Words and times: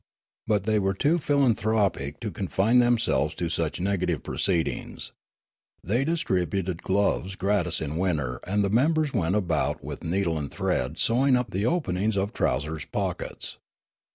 But 0.47 0.63
they 0.63 0.79
were 0.79 0.95
too 0.95 1.19
philanthropic 1.19 2.19
to 2.21 2.31
confine 2.31 2.79
themselves 2.79 3.35
to 3.35 3.49
such 3.49 3.79
negative 3.79 4.23
proceedings; 4.23 5.11
they 5.83 6.03
distributed 6.03 6.81
gloves 6.81 7.35
gratis 7.35 7.79
in 7.79 7.97
winter 7.97 8.39
and 8.47 8.63
the 8.63 8.71
members 8.71 9.13
went 9.13 9.35
about 9.35 9.83
with 9.83 10.03
needle 10.03 10.39
and 10.39 10.49
thread 10.49 10.97
sewing 10.97 11.35
up 11.37 11.51
the 11.51 11.67
openings 11.67 12.17
of 12.17 12.33
trousers 12.33 12.83
pockets. 12.85 13.59